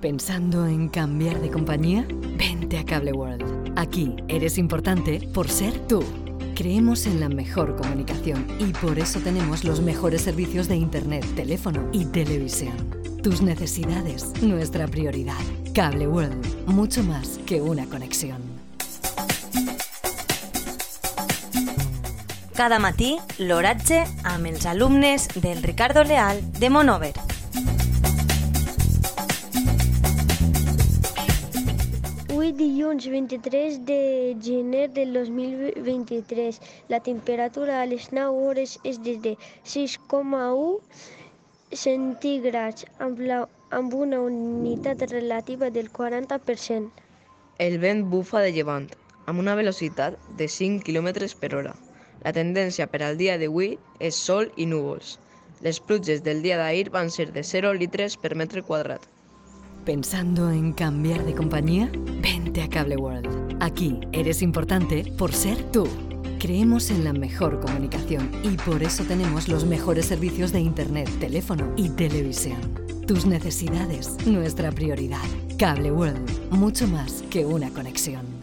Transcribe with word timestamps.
¿Pensando 0.00 0.68
en 0.68 0.88
cambiar 0.88 1.40
de 1.40 1.50
compañía? 1.50 2.06
Vente 2.38 2.78
a 2.78 2.84
Cable 2.84 3.12
World. 3.12 3.72
Aquí 3.74 4.14
eres 4.28 4.56
importante 4.56 5.28
por 5.34 5.48
ser 5.48 5.76
tú. 5.88 6.04
Creemos 6.54 7.06
en 7.06 7.18
la 7.18 7.28
mejor 7.28 7.74
comunicación 7.74 8.46
y 8.60 8.66
por 8.66 8.96
eso 9.00 9.18
tenemos 9.18 9.64
los 9.64 9.80
mejores 9.80 10.22
servicios 10.22 10.68
de 10.68 10.76
Internet, 10.76 11.26
teléfono 11.34 11.88
y 11.90 12.04
televisión. 12.04 12.74
Tus 13.24 13.42
necesidades, 13.42 14.40
nuestra 14.40 14.86
prioridad. 14.86 15.34
Cable 15.74 16.06
World, 16.06 16.66
mucho 16.66 17.02
más 17.02 17.38
que 17.44 17.60
una 17.60 17.84
conexión. 17.86 18.38
Cada 22.54 22.78
matí, 22.78 23.18
l'oratge 23.38 24.04
amb 24.26 24.46
els 24.46 24.64
alumnes 24.66 25.28
del 25.34 25.62
Ricardo 25.62 26.02
Leal 26.02 26.40
de 26.58 26.70
Monover. 26.70 27.14
Avui 32.48 32.56
dilluns 32.64 33.04
23 33.04 33.84
de 33.84 34.34
gener 34.40 34.88
del 34.94 35.12
2023. 35.12 36.60
La 36.88 37.00
temperatura 37.00 37.82
a 37.82 37.84
les 37.84 38.06
9 38.10 38.38
hores 38.44 38.78
és 38.88 38.96
de 39.04 39.34
6,1 39.68 40.78
centígrads 41.76 42.86
amb, 43.04 43.20
la, 43.20 43.42
amb 43.68 43.92
una 43.92 44.22
unitat 44.28 45.04
relativa 45.10 45.68
del 45.68 45.92
40%. 45.92 46.88
El 47.66 47.76
vent 47.84 48.08
bufa 48.08 48.40
de 48.46 48.56
llevant, 48.56 48.88
amb 49.26 49.44
una 49.44 49.58
velocitat 49.60 50.16
de 50.40 50.48
5 50.48 50.88
km 50.88 51.28
per 51.44 51.52
hora. 51.52 51.76
La 52.24 52.32
tendència 52.32 52.88
per 52.88 53.02
al 53.04 53.20
dia 53.20 53.36
d'avui 53.36 53.74
és 54.00 54.24
sol 54.30 54.48
i 54.56 54.64
núvols. 54.72 55.18
Les 55.60 55.84
pluges 55.84 56.24
del 56.24 56.40
dia 56.40 56.56
d'ahir 56.56 56.88
van 56.96 57.12
ser 57.12 57.28
de 57.36 57.44
0 57.44 57.76
litres 57.76 58.16
per 58.16 58.32
metre 58.34 58.64
quadrat. 58.64 59.04
¿Pensando 59.88 60.50
en 60.50 60.74
cambiar 60.74 61.24
de 61.24 61.34
compañía? 61.34 61.90
A 62.62 62.68
Cable 62.68 62.96
World. 62.96 63.56
Aquí 63.60 64.00
eres 64.12 64.42
importante 64.42 65.12
por 65.16 65.32
ser 65.32 65.62
tú. 65.70 65.86
Creemos 66.38 66.90
en 66.90 67.04
la 67.04 67.12
mejor 67.12 67.60
comunicación 67.60 68.30
y 68.42 68.50
por 68.50 68.82
eso 68.82 69.04
tenemos 69.04 69.48
los 69.48 69.64
mejores 69.64 70.06
servicios 70.06 70.52
de 70.52 70.60
Internet, 70.60 71.10
teléfono 71.18 71.72
y 71.76 71.90
televisión. 71.90 72.58
Tus 73.06 73.26
necesidades, 73.26 74.16
nuestra 74.26 74.70
prioridad. 74.70 75.24
Cable 75.58 75.90
World, 75.90 76.50
mucho 76.50 76.86
más 76.86 77.22
que 77.30 77.44
una 77.44 77.70
conexión. 77.70 78.37